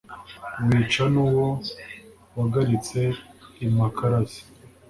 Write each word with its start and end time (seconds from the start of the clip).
wica 0.67 1.03
n'uwo 1.13 1.47
wagaritse 2.35 3.01
i 3.65 3.67
makaraza 3.75 4.41